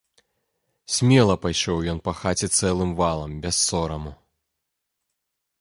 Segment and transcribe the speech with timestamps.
[0.93, 4.11] Смела пайшоў ён па хаце цэлым валам, без сораму.